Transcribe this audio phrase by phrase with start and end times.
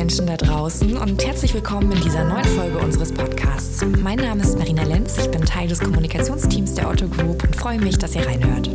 [0.00, 3.84] Menschen da draußen und herzlich willkommen in dieser neuen Folge unseres Podcasts.
[4.02, 7.78] Mein Name ist Marina Lenz, ich bin Teil des Kommunikationsteams der Otto Group und freue
[7.78, 8.70] mich, dass ihr reinhört.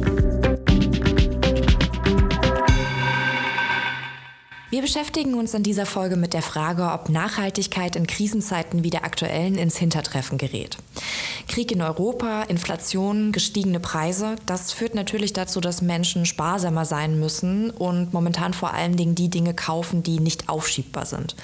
[4.85, 9.55] Beschäftigen uns in dieser Folge mit der Frage, ob Nachhaltigkeit in Krisenzeiten wie der aktuellen
[9.55, 10.77] ins Hintertreffen gerät.
[11.47, 17.71] Krieg in Europa, Inflation, gestiegene Preise, das führt natürlich dazu, dass Menschen sparsamer sein müssen
[17.71, 21.35] und momentan vor allen Dingen die Dinge kaufen, die nicht aufschiebbar sind.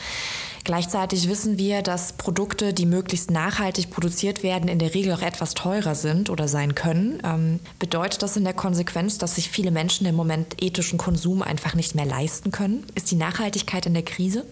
[0.64, 5.54] Gleichzeitig wissen wir, dass Produkte, die möglichst nachhaltig produziert werden, in der Regel auch etwas
[5.54, 7.22] teurer sind oder sein können.
[7.24, 11.74] Ähm, bedeutet das in der Konsequenz, dass sich viele Menschen im Moment ethischen Konsum einfach
[11.74, 12.86] nicht mehr leisten können?
[12.96, 14.46] Ist die Nachhaltigkeit in der Krise?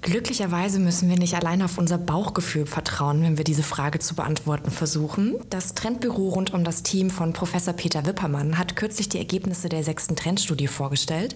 [0.00, 4.70] Glücklicherweise müssen wir nicht allein auf unser Bauchgefühl vertrauen, wenn wir diese Frage zu beantworten
[4.70, 5.34] versuchen.
[5.50, 9.82] Das Trendbüro rund um das Team von Professor Peter Wippermann hat kürzlich die Ergebnisse der
[9.82, 11.34] sechsten Trendstudie vorgestellt.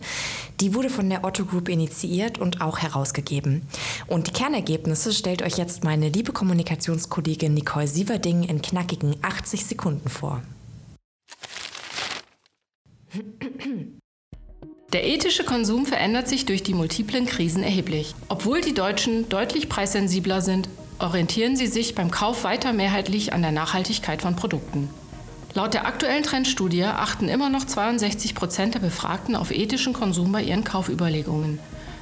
[0.61, 3.63] Die wurde von der Otto Group initiiert und auch herausgegeben.
[4.07, 10.09] Und die Kernergebnisse stellt euch jetzt meine liebe Kommunikationskollegin Nicole Sieverding in knackigen 80 Sekunden
[10.09, 10.41] vor.
[14.93, 18.15] Der ethische Konsum verändert sich durch die multiplen Krisen erheblich.
[18.29, 23.53] Obwohl die Deutschen deutlich preissensibler sind, orientieren sie sich beim Kauf weiter mehrheitlich an der
[23.53, 24.91] Nachhaltigkeit von Produkten.
[25.55, 30.43] Laut der aktuellen Trendstudie achten immer noch 62 Prozent der Befragten auf ethischen Konsum bei
[30.43, 31.59] ihren Kaufüberlegungen.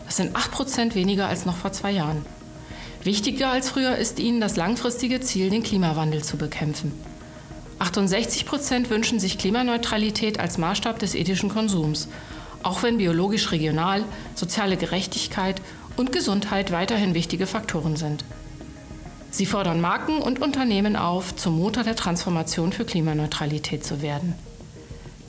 [0.07, 2.27] Das sind 8 Prozent weniger als noch vor zwei Jahren.
[3.05, 6.93] Wichtiger als früher ist ihnen das langfristige Ziel, den Klimawandel zu bekämpfen.
[7.79, 12.09] 68 Prozent wünschen sich Klimaneutralität als Maßstab des ethischen Konsums
[12.63, 15.61] auch wenn biologisch regional, soziale Gerechtigkeit
[15.97, 18.25] und Gesundheit weiterhin wichtige Faktoren sind.
[19.31, 24.35] Sie fordern Marken und Unternehmen auf, zum Motor der Transformation für Klimaneutralität zu werden.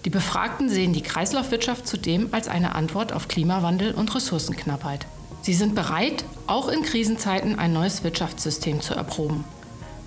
[0.05, 5.05] Die Befragten sehen die Kreislaufwirtschaft zudem als eine Antwort auf Klimawandel und Ressourcenknappheit.
[5.43, 9.43] Sie sind bereit, auch in Krisenzeiten ein neues Wirtschaftssystem zu erproben.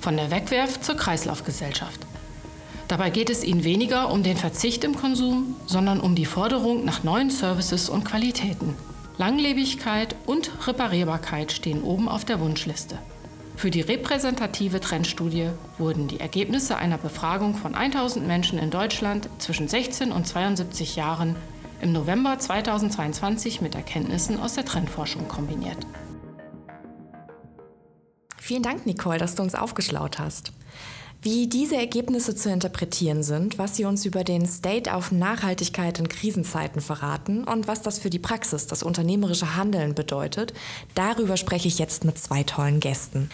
[0.01, 2.04] Von der Wegwerf zur Kreislaufgesellschaft.
[2.89, 7.03] Dabei geht es ihnen weniger um den Verzicht im Konsum, sondern um die Forderung nach
[7.03, 8.75] neuen Services und Qualitäten.
[9.17, 12.99] Langlebigkeit und Reparierbarkeit stehen oben auf der Wunschliste.
[13.57, 19.69] Für die repräsentative Trendstudie wurden die Ergebnisse einer Befragung von 1000 Menschen in Deutschland zwischen
[19.69, 21.37] 16 und 72 Jahren
[21.81, 25.79] im November 2022 mit Erkenntnissen aus der Trendforschung kombiniert.
[28.41, 30.53] Vielen Dank, Nicole, dass du uns aufgeschlaut hast.
[31.25, 36.07] Wie diese Ergebnisse zu interpretieren sind, was sie uns über den State auf Nachhaltigkeit in
[36.07, 40.53] Krisenzeiten verraten und was das für die Praxis, das unternehmerische Handeln bedeutet,
[40.95, 43.31] darüber spreche ich jetzt mit zwei tollen Gästen.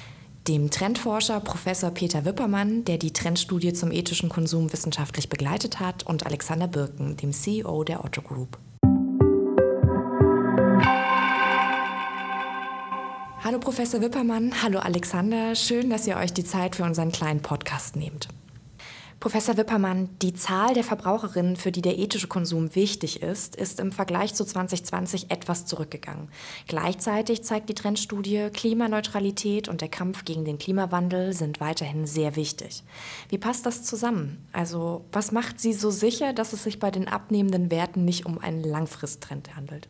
[0.46, 6.24] Dem Trendforscher Professor Peter Wippermann, der die Trendstudie zum ethischen Konsum wissenschaftlich begleitet hat, und
[6.24, 8.56] Alexander Birken, dem CEO der Otto Group.
[13.42, 17.96] Hallo Professor Wippermann, hallo Alexander, schön, dass ihr euch die Zeit für unseren kleinen Podcast
[17.96, 18.28] nehmt.
[19.18, 23.92] Professor Wippermann, die Zahl der Verbraucherinnen, für die der ethische Konsum wichtig ist, ist im
[23.92, 26.28] Vergleich zu 2020 etwas zurückgegangen.
[26.68, 32.82] Gleichzeitig zeigt die Trendstudie, Klimaneutralität und der Kampf gegen den Klimawandel sind weiterhin sehr wichtig.
[33.30, 34.44] Wie passt das zusammen?
[34.52, 38.38] Also, was macht Sie so sicher, dass es sich bei den abnehmenden Werten nicht um
[38.38, 39.88] einen Langfristtrend handelt?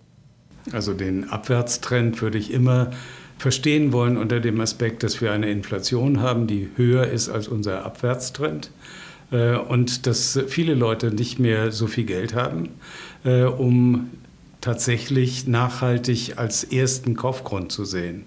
[0.72, 2.91] Also den Abwärtstrend würde ich immer
[3.40, 7.86] verstehen wollen unter dem Aspekt, dass wir eine Inflation haben, die höher ist als unser
[7.86, 8.70] Abwärtstrend
[9.32, 12.68] äh, und dass viele Leute nicht mehr so viel Geld haben,
[13.24, 14.10] äh, um
[14.60, 18.24] tatsächlich nachhaltig als ersten Kaufgrund zu sehen.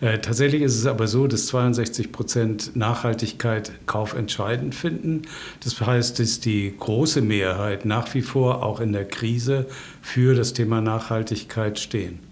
[0.00, 5.22] Äh, tatsächlich ist es aber so, dass 62 Prozent Nachhaltigkeit kaufentscheidend finden.
[5.62, 9.66] Das heißt, dass die große Mehrheit nach wie vor auch in der Krise
[10.02, 12.27] für das Thema Nachhaltigkeit stehen.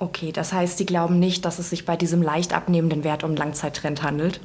[0.00, 3.34] Okay, das heißt, Sie glauben nicht, dass es sich bei diesem leicht abnehmenden Wert um
[3.34, 4.40] Langzeittrend handelt?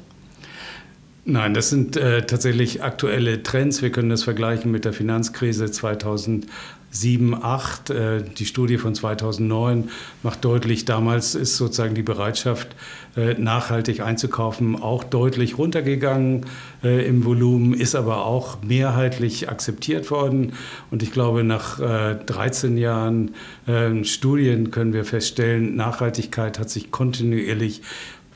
[1.26, 3.80] Nein, das sind äh, tatsächlich aktuelle Trends.
[3.80, 6.48] Wir können das vergleichen mit der Finanzkrise 2007,
[6.94, 7.90] 2008.
[7.90, 9.90] Äh, die Studie von 2009
[10.22, 12.68] macht deutlich, damals ist sozusagen die Bereitschaft,
[13.16, 16.46] äh, nachhaltig einzukaufen, auch deutlich runtergegangen
[16.82, 20.52] äh, im Volumen, ist aber auch mehrheitlich akzeptiert worden.
[20.90, 23.34] Und ich glaube, nach äh, 13 Jahren
[23.66, 27.82] äh, Studien können wir feststellen, Nachhaltigkeit hat sich kontinuierlich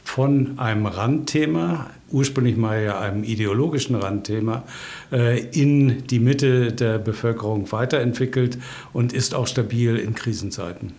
[0.08, 4.64] von einem Randthema, ursprünglich mal ja einem ideologischen Randthema,
[5.12, 8.58] äh, in die Mitte der Bevölkerung weiterentwickelt
[8.94, 10.94] und ist auch stabil in Krisenzeiten.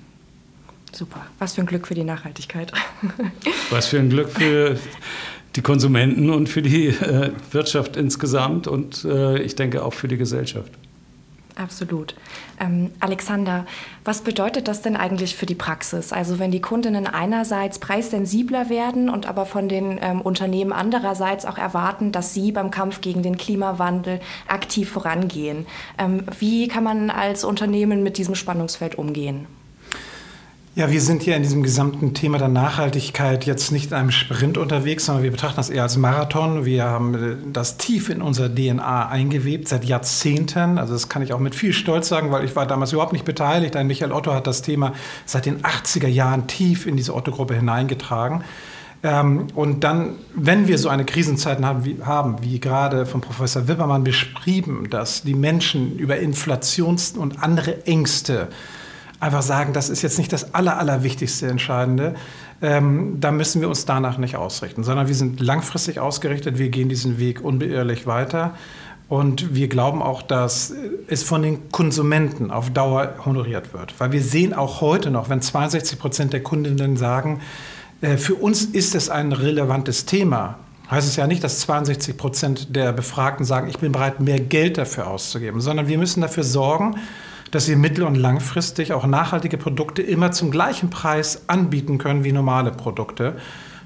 [0.92, 1.26] Super.
[1.40, 2.72] Was für ein Glück für die Nachhaltigkeit.
[3.72, 4.78] Was für ein Glück für
[5.56, 10.18] die Konsumenten und für die äh, Wirtschaft insgesamt und äh, ich denke auch für die
[10.18, 10.72] Gesellschaft.
[11.60, 12.16] Absolut.
[12.58, 13.66] Ähm, Alexander,
[14.06, 16.14] was bedeutet das denn eigentlich für die Praxis?
[16.14, 21.58] Also wenn die Kundinnen einerseits preissensibler werden und aber von den ähm, Unternehmen andererseits auch
[21.58, 25.68] erwarten, dass sie beim Kampf gegen den Klimawandel aktiv vorangehen.
[25.98, 29.46] Ähm, wie kann man als Unternehmen mit diesem Spannungsfeld umgehen?
[30.80, 34.58] Ja, wir sind hier in diesem gesamten Thema der Nachhaltigkeit jetzt nicht in einem Sprint
[34.58, 36.64] unterwegs, sondern wir betrachten das eher als Marathon.
[36.64, 40.78] Wir haben äh, das tief in unser DNA eingewebt, seit Jahrzehnten.
[40.78, 43.26] Also das kann ich auch mit viel Stolz sagen, weil ich war damals überhaupt nicht
[43.26, 43.76] beteiligt.
[43.76, 44.94] Ein Michael Otto hat das Thema
[45.26, 48.46] seit den 80er Jahren tief in diese Otto-Gruppe hineingetragen.
[49.04, 53.68] Ähm, und dann, wenn wir so eine Krisenzeit haben wie, haben, wie gerade von Professor
[53.68, 58.48] Wippermann beschrieben, dass die Menschen über Inflations- und andere Ängste
[59.19, 62.16] einfach sagen, das ist jetzt nicht das Aller, Allerwichtigste Entscheidende.
[62.62, 66.57] Ähm, da müssen wir uns danach nicht ausrichten, sondern wir sind langfristig ausgerichtet.
[66.57, 68.56] Wir gehen diesen Weg unbeirrlich weiter.
[69.10, 70.71] Und wir glauben auch, dass
[71.07, 74.00] es von den Konsumenten auf Dauer honoriert wird.
[74.00, 77.42] Weil wir sehen auch heute noch, wenn 62 Prozent der Kundinnen sagen,
[78.01, 80.60] äh, für uns ist es ein relevantes Thema,
[80.92, 84.77] heißt es ja nicht, dass 62 Prozent der Befragten sagen, ich bin bereit, mehr Geld
[84.77, 86.95] dafür auszugeben, sondern wir müssen dafür sorgen,
[87.51, 92.31] dass wir mittel- und langfristig auch nachhaltige Produkte immer zum gleichen Preis anbieten können wie
[92.31, 93.36] normale Produkte.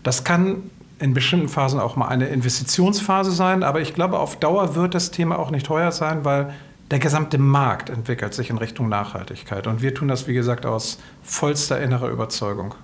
[0.03, 0.69] Das kann
[0.99, 5.11] in bestimmten Phasen auch mal eine Investitionsphase sein, aber ich glaube, auf Dauer wird das
[5.11, 6.53] Thema auch nicht teuer sein, weil
[6.91, 9.67] der gesamte Markt entwickelt sich in Richtung Nachhaltigkeit.
[9.67, 12.75] Und wir tun das, wie gesagt, aus vollster innerer Überzeugung.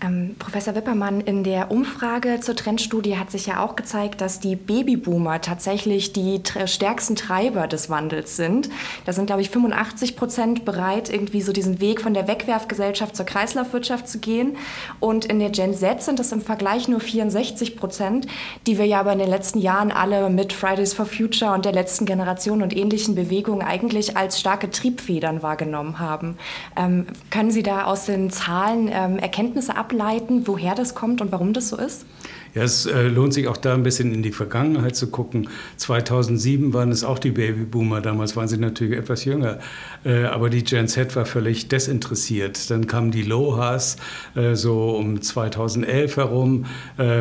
[0.00, 4.54] Ähm, Professor Wippermann, in der Umfrage zur Trendstudie hat sich ja auch gezeigt, dass die
[4.54, 8.70] Babyboomer tatsächlich die stärksten Treiber des Wandels sind.
[9.06, 13.26] Da sind, glaube ich, 85 Prozent bereit, irgendwie so diesen Weg von der Wegwerfgesellschaft zur
[13.26, 14.56] Kreislaufwirtschaft zu gehen.
[15.00, 18.28] Und in der Gen Z sind es im Vergleich nur 64 Prozent,
[18.68, 21.72] die wir ja aber in den letzten Jahren alle mit Fridays for Future und der
[21.72, 26.38] letzten Generation und ähnlichen Bewegungen eigentlich als starke Triebfedern wahrgenommen haben.
[26.76, 31.32] Ähm, können Sie da aus den Zahlen ähm, Erkenntnisse ab ableiten, woher das kommt und
[31.32, 32.04] warum das so ist?
[32.54, 35.48] Ja, es äh, lohnt sich auch da ein bisschen in die Vergangenheit zu gucken.
[35.76, 39.58] 2007 waren es auch die Babyboomer, damals waren sie natürlich etwas jünger,
[40.04, 42.70] äh, aber die Gen Z war völlig desinteressiert.
[42.70, 43.96] Dann kamen die Lohas
[44.34, 46.64] äh, so um 2011 herum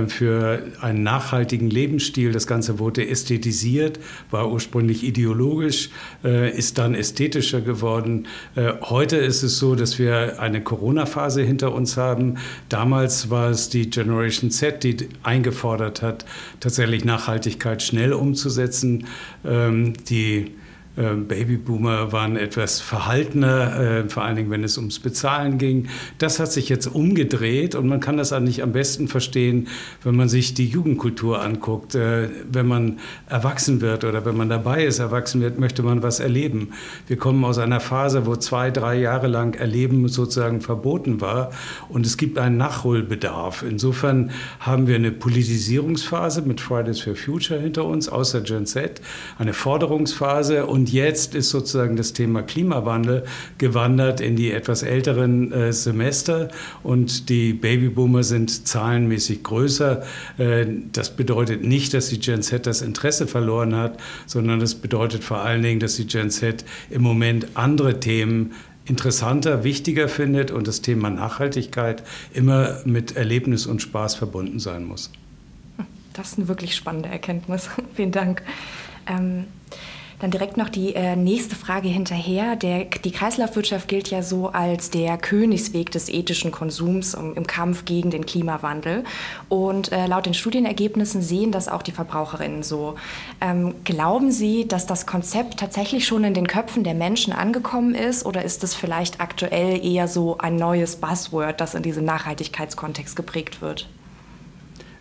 [0.07, 2.31] für einen nachhaltigen Lebensstil.
[2.31, 3.99] Das Ganze wurde ästhetisiert,
[4.31, 5.89] war ursprünglich ideologisch,
[6.23, 8.27] ist dann ästhetischer geworden.
[8.81, 12.37] Heute ist es so, dass wir eine Corona-Phase hinter uns haben.
[12.69, 16.25] Damals war es die Generation Z, die eingefordert hat,
[16.59, 19.07] tatsächlich Nachhaltigkeit schnell umzusetzen.
[19.45, 20.55] Ähm, die
[20.97, 25.89] Babyboomer waren etwas verhaltener, äh, vor allen Dingen, wenn es ums Bezahlen ging.
[26.17, 29.67] Das hat sich jetzt umgedreht und man kann das eigentlich am besten verstehen,
[30.03, 31.93] wenn man sich die Jugendkultur anguckt.
[31.93, 32.99] Äh, wenn man
[33.29, 36.69] erwachsen wird oder wenn man dabei ist, erwachsen wird, möchte man was erleben.
[37.07, 41.51] Wir kommen aus einer Phase, wo zwei, drei Jahre lang Erleben sozusagen verboten war
[41.89, 43.63] und es gibt einen Nachholbedarf.
[43.63, 48.99] Insofern haben wir eine Politisierungsphase mit Fridays for Future hinter uns, außer Gen Z,
[49.37, 53.25] eine Forderungsphase und und jetzt ist sozusagen das Thema Klimawandel
[53.57, 56.47] gewandert in die etwas älteren äh, Semester
[56.81, 60.03] und die Babyboomer sind zahlenmäßig größer.
[60.37, 65.25] Äh, das bedeutet nicht, dass die Gen Z das Interesse verloren hat, sondern das bedeutet
[65.25, 68.53] vor allen Dingen, dass die Gen Z im Moment andere Themen
[68.85, 72.01] interessanter, wichtiger findet und das Thema Nachhaltigkeit
[72.33, 75.11] immer mit Erlebnis und Spaß verbunden sein muss.
[76.13, 77.69] Das ist eine wirklich spannende Erkenntnis.
[77.93, 78.41] Vielen Dank.
[79.05, 79.47] Ähm
[80.19, 82.55] dann direkt noch die äh, nächste Frage hinterher.
[82.55, 87.85] Der, die Kreislaufwirtschaft gilt ja so als der Königsweg des ethischen Konsums um, im Kampf
[87.85, 89.03] gegen den Klimawandel.
[89.47, 92.95] Und äh, laut den Studienergebnissen sehen das auch die Verbraucherinnen so.
[93.41, 98.25] Ähm, glauben Sie, dass das Konzept tatsächlich schon in den Köpfen der Menschen angekommen ist
[98.25, 103.61] oder ist es vielleicht aktuell eher so ein neues Buzzword, das in diesem Nachhaltigkeitskontext geprägt
[103.61, 103.87] wird?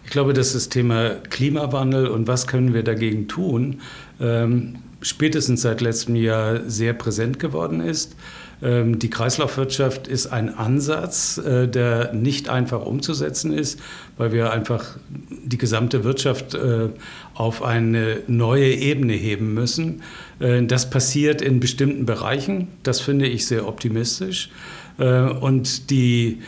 [0.06, 3.80] Ich glaube, dass das Thema Klimawandel und was können wir dagegen tun,
[4.20, 8.14] ähm, spätestens seit letztem Jahr sehr präsent geworden ist.
[8.62, 13.80] Ähm, die Kreislaufwirtschaft ist ein Ansatz, äh, der nicht einfach umzusetzen ist,
[14.16, 16.88] weil wir einfach die gesamte Wirtschaft äh,
[17.34, 20.02] auf eine neue Ebene heben müssen.
[20.38, 22.68] Äh, das passiert in bestimmten Bereichen.
[22.84, 24.50] Das finde ich sehr optimistisch.
[24.98, 26.38] Und die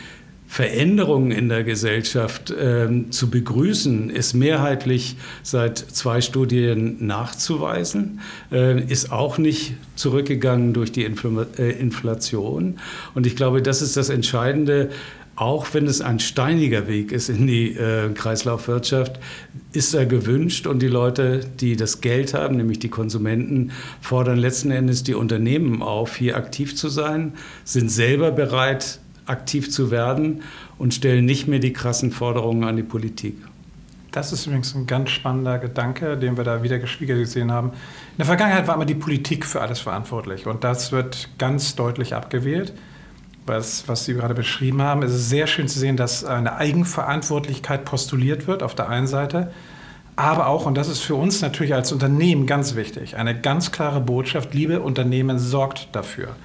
[0.51, 8.19] Veränderungen in der Gesellschaft äh, zu begrüßen, ist mehrheitlich seit zwei Studien nachzuweisen,
[8.51, 12.79] äh, ist auch nicht zurückgegangen durch die Infl äh, Inflation.
[13.13, 14.89] Und ich glaube, das ist das Entscheidende,
[15.35, 19.19] auch wenn es ein steiniger Weg ist in die äh, Kreislaufwirtschaft,
[19.71, 24.71] ist er gewünscht und die Leute, die das Geld haben, nämlich die Konsumenten, fordern letzten
[24.71, 27.33] Endes die Unternehmen auf, hier aktiv zu sein,
[27.65, 30.43] sind selber bereit, aktiv zu werden
[30.77, 33.35] und stellen nicht mehr die krassen Forderungen an die Politik.
[34.11, 37.69] Das ist übrigens ein ganz spannender Gedanke, den wir da wieder gespiegelt gesehen haben.
[37.69, 42.15] In der Vergangenheit war immer die Politik für alles verantwortlich und das wird ganz deutlich
[42.15, 42.73] abgewählt.
[43.45, 47.85] Was, was Sie gerade beschrieben haben, es ist sehr schön zu sehen, dass eine Eigenverantwortlichkeit
[47.85, 49.51] postuliert wird auf der einen Seite,
[50.15, 54.01] aber auch, und das ist für uns natürlich als Unternehmen ganz wichtig, eine ganz klare
[54.01, 56.35] Botschaft, liebe Unternehmen, sorgt dafür.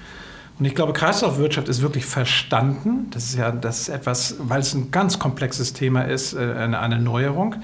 [0.57, 3.07] Und ich glaube, Kreislaufwirtschaft ist wirklich verstanden.
[3.11, 6.79] Das ist ja das ist etwas, weil es ein ganz komplexes Thema ist, äh, eine,
[6.79, 7.55] eine Neuerung.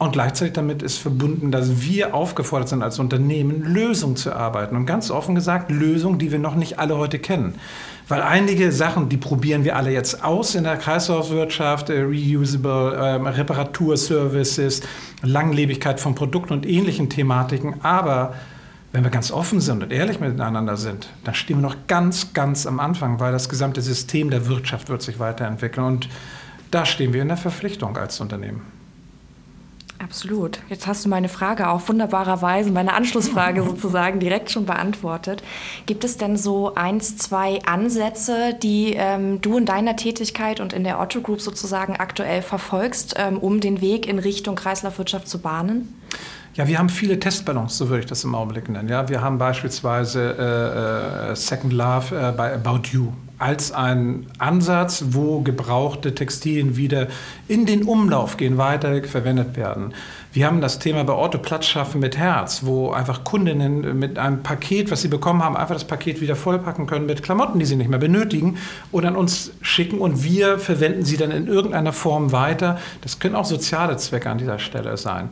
[0.00, 4.76] Und gleichzeitig damit ist verbunden, dass wir aufgefordert sind als Unternehmen, Lösungen zu arbeiten.
[4.76, 7.56] Und ganz offen gesagt, Lösungen, die wir noch nicht alle heute kennen.
[8.06, 13.28] Weil einige Sachen, die probieren wir alle jetzt aus in der Kreislaufwirtschaft, äh, reusable äh,
[13.28, 14.82] Reparaturservices,
[15.22, 17.82] Langlebigkeit von Produkten und ähnlichen Thematiken.
[17.82, 18.34] Aber
[18.92, 22.66] wenn wir ganz offen sind und ehrlich miteinander sind, dann stehen wir noch ganz, ganz
[22.66, 25.86] am Anfang, weil das gesamte System der Wirtschaft wird sich weiterentwickeln.
[25.86, 26.08] Und
[26.70, 28.62] da stehen wir in der Verpflichtung als Unternehmen.
[29.98, 30.60] Absolut.
[30.68, 35.42] Jetzt hast du meine Frage auch wunderbarerweise, meine Anschlussfrage sozusagen direkt schon beantwortet.
[35.86, 40.84] Gibt es denn so eins, zwei Ansätze, die ähm, du in deiner Tätigkeit und in
[40.84, 45.92] der Otto Group sozusagen aktuell verfolgst, ähm, um den Weg in Richtung Kreislaufwirtschaft zu bahnen?
[46.58, 48.88] Ja, wir haben viele Testballons, so würde ich das im Augenblick nennen.
[48.88, 55.04] Ja, wir haben beispielsweise äh, äh Second Love äh, bei About You als ein Ansatz,
[55.10, 57.06] wo gebrauchte Textilien wieder
[57.46, 59.94] in den Umlauf gehen, weiter verwendet werden.
[60.32, 64.42] Wir haben das Thema bei Orte Platz schaffen mit Herz, wo einfach Kundinnen mit einem
[64.42, 67.76] Paket, was sie bekommen haben, einfach das Paket wieder vollpacken können mit Klamotten, die sie
[67.76, 68.56] nicht mehr benötigen
[68.90, 72.80] und an uns schicken und wir verwenden sie dann in irgendeiner Form weiter.
[73.02, 75.30] Das können auch soziale Zwecke an dieser Stelle sein.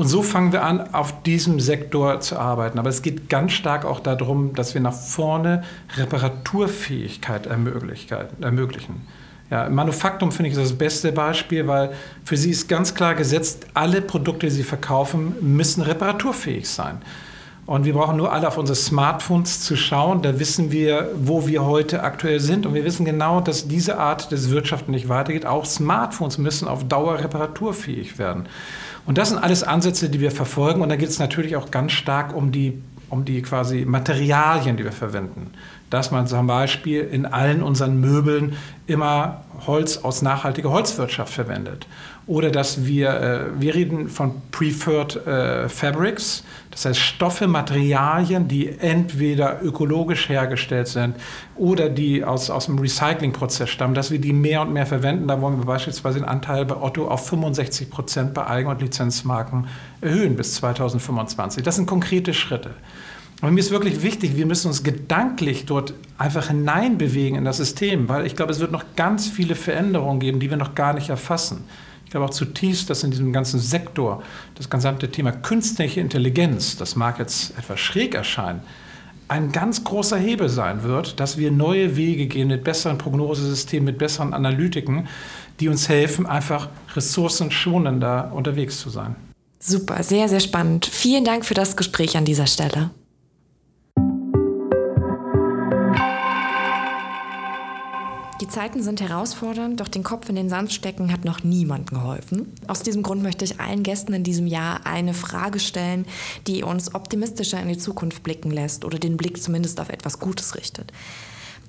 [0.00, 2.78] Und so fangen wir an, auf diesem Sektor zu arbeiten.
[2.78, 5.62] Aber es geht ganz stark auch darum, dass wir nach vorne
[5.94, 9.06] Reparaturfähigkeit ermöglichen.
[9.50, 11.92] Ja, Manufaktum finde ich das beste Beispiel, weil
[12.24, 17.02] für sie ist ganz klar gesetzt, alle Produkte, die sie verkaufen, müssen reparaturfähig sein.
[17.70, 20.22] Und wir brauchen nur alle auf unsere Smartphones zu schauen.
[20.22, 22.66] Da wissen wir, wo wir heute aktuell sind.
[22.66, 25.46] Und wir wissen genau, dass diese Art des Wirtschaften nicht weitergeht.
[25.46, 28.46] Auch Smartphones müssen auf Dauer reparaturfähig werden.
[29.06, 30.82] Und das sind alles Ansätze, die wir verfolgen.
[30.82, 34.82] Und da geht es natürlich auch ganz stark um die, um die quasi Materialien, die
[34.82, 35.52] wir verwenden.
[35.90, 38.56] Dass man zum Beispiel in allen unseren Möbeln
[38.88, 41.86] immer Holz aus nachhaltiger Holzwirtschaft verwendet
[42.26, 48.68] oder dass wir, äh, wir reden von Preferred äh, Fabrics, das heißt Stoffe, Materialien, die
[48.68, 51.16] entweder ökologisch hergestellt sind
[51.56, 55.26] oder die aus, aus dem Recyclingprozess stammen, dass wir die mehr und mehr verwenden.
[55.26, 59.66] Da wollen wir beispielsweise den Anteil bei Otto auf 65 Prozent bei Eigen- und Lizenzmarken
[60.00, 61.64] erhöhen bis 2025.
[61.64, 62.70] Das sind konkrete Schritte.
[63.40, 68.08] Aber mir ist wirklich wichtig, wir müssen uns gedanklich dort einfach hineinbewegen in das System,
[68.08, 71.08] weil ich glaube, es wird noch ganz viele Veränderungen geben, die wir noch gar nicht
[71.08, 71.64] erfassen.
[72.04, 74.22] Ich glaube auch zutiefst, dass in diesem ganzen Sektor
[74.56, 78.60] das gesamte Thema künstliche Intelligenz, das mag jetzt etwas schräg erscheinen,
[79.28, 83.98] ein ganz großer Hebel sein wird, dass wir neue Wege gehen mit besseren Prognosesystemen, mit
[83.98, 85.06] besseren Analytiken,
[85.60, 89.14] die uns helfen, einfach ressourcenschonender unterwegs zu sein.
[89.60, 90.84] Super, sehr, sehr spannend.
[90.84, 92.90] Vielen Dank für das Gespräch an dieser Stelle.
[98.50, 102.52] Zeiten sind herausfordernd, doch den Kopf in den Sand stecken hat noch niemand geholfen.
[102.66, 106.04] Aus diesem Grund möchte ich allen Gästen in diesem Jahr eine Frage stellen,
[106.46, 110.56] die uns optimistischer in die Zukunft blicken lässt oder den Blick zumindest auf etwas Gutes
[110.56, 110.92] richtet.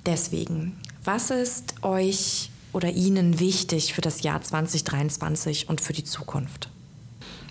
[0.04, 6.68] Deswegen, was ist euch oder Ihnen wichtig für das Jahr 2023 und für die Zukunft?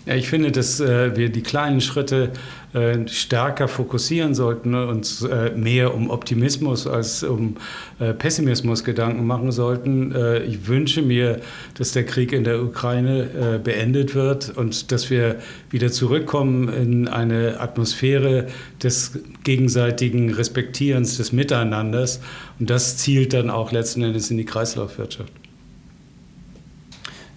[0.04, 2.32] Ja, ich finde, dass äh, wir die kleinen Schritte
[2.72, 7.56] äh, stärker fokussieren sollten, und uns äh, mehr um Optimismus als um
[8.00, 10.12] äh, Pessimismus Gedanken machen sollten.
[10.12, 11.40] Äh, ich wünsche mir,
[11.78, 15.36] dass der Krieg in der Ukraine äh, beendet wird und dass wir
[15.70, 18.48] wieder zurückkommen in eine Atmosphäre
[18.82, 22.20] des gegenseitigen Respektierens, des Miteinanders.
[22.58, 25.41] Und das zielt dann auch letzten Endes in die Kreislaufwirtschaft.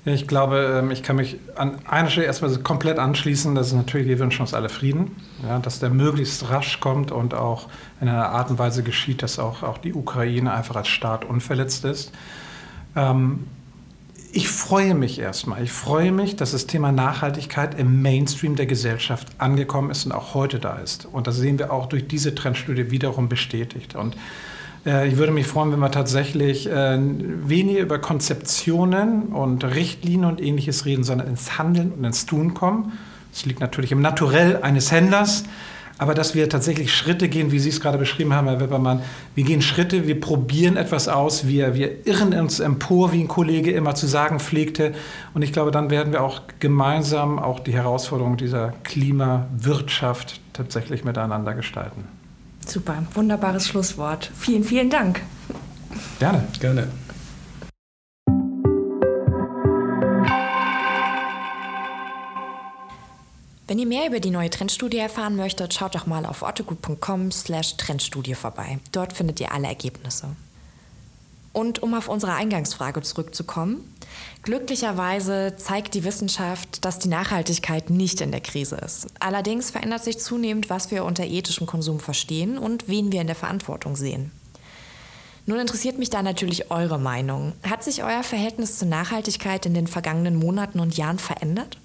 [0.07, 3.55] Ich glaube, ähm, ich kann mich an einer Stelle erstmal komplett anschließen.
[3.55, 7.33] Das ist natürlich, wir wünschen uns alle Frieden, ja, dass der möglichst rasch kommt und
[7.33, 7.67] auch
[7.99, 11.85] in einer Art und Weise geschieht, dass auch, auch die Ukraine einfach als Staat unverletzt
[11.85, 12.11] ist.
[12.95, 13.47] Ähm,
[14.31, 15.63] ich freue mich erstmal.
[15.63, 20.35] Ich freue mich, dass das Thema Nachhaltigkeit im Mainstream der Gesellschaft angekommen ist und auch
[20.35, 21.05] heute da ist.
[21.05, 23.95] Und das sehen wir auch durch diese Trendstudie wiederum bestätigt.
[23.95, 24.15] Und
[24.85, 30.85] ich würde mich freuen, wenn wir tatsächlich äh, weniger über Konzeptionen und Richtlinien und ähnliches
[30.85, 32.93] reden, sondern ins Handeln und ins Tun kommen.
[33.31, 35.45] Das liegt natürlich im Naturell eines Händlers.
[35.97, 39.01] Aber dass wir tatsächlich Schritte gehen, wie Sie es gerade beschrieben haben, Herr Weppermann,
[39.33, 43.71] wir gehen Schritte, wir probieren etwas aus, wir, wir irren uns empor, wie ein Kollege
[43.71, 44.93] immer zu sagen pflegte.
[45.33, 51.53] Und ich glaube, dann werden wir auch gemeinsam auch die Herausforderung dieser Klimawirtschaft tatsächlich miteinander
[51.53, 52.03] gestalten.
[52.65, 54.31] Super, wunderbares Schlusswort.
[54.35, 55.21] Vielen, vielen Dank.
[56.19, 56.47] Gerne.
[56.59, 56.87] Gerne.
[63.67, 67.77] Wenn ihr mehr über die neue Trendstudie erfahren möchtet, schaut doch mal auf ottogroup.com slash
[67.77, 68.77] Trendstudie vorbei.
[68.91, 70.35] Dort findet ihr alle Ergebnisse.
[71.55, 73.95] Und um auf unsere Eingangsfrage zurückzukommen,
[74.43, 79.07] glücklicherweise zeigt die Wissenschaft, dass die Nachhaltigkeit nicht in der Krise ist.
[79.21, 83.37] Allerdings verändert sich zunehmend, was wir unter ethischem Konsum verstehen und wen wir in der
[83.37, 84.31] Verantwortung sehen.
[85.45, 87.53] Nun interessiert mich da natürlich eure Meinung.
[87.65, 91.77] Hat sich euer Verhältnis zur Nachhaltigkeit in den vergangenen Monaten und Jahren verändert?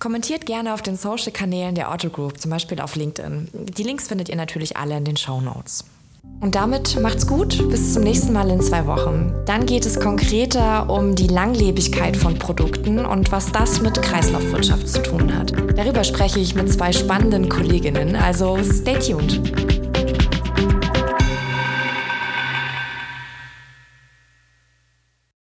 [0.00, 3.48] Kommentiert gerne auf den Social-Kanälen der Otto Group, zum Beispiel auf LinkedIn.
[3.52, 5.84] Die Links findet ihr natürlich alle in den Show Notes.
[6.40, 9.34] Und damit macht's gut, bis zum nächsten Mal in zwei Wochen.
[9.46, 15.02] Dann geht es konkreter um die Langlebigkeit von Produkten und was das mit Kreislaufwirtschaft zu
[15.02, 15.52] tun hat.
[15.76, 19.77] Darüber spreche ich mit zwei spannenden Kolleginnen, also stay tuned.